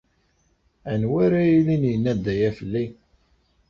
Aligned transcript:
Anwa 0.91 1.17
ara 1.25 1.39
yilin 1.49 1.83
yenna-d 1.91 2.25
aya 2.33 2.49
fell-i? 2.57 2.85